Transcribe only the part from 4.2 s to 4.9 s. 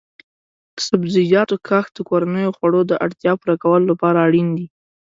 اړین دی.